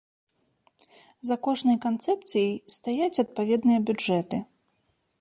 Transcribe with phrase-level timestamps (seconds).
[1.29, 4.37] За кожнай канцэпцыяй стаяць адпаведныя бюджэты.